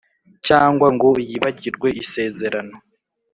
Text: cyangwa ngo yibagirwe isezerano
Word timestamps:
cyangwa 0.47 0.87
ngo 0.95 1.09
yibagirwe 1.27 1.87
isezerano 2.03 2.75